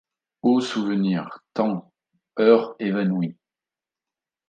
[0.41, 1.43] O souvenirs!
[1.53, 1.85] temps'!
[2.39, 3.37] heures évanouies!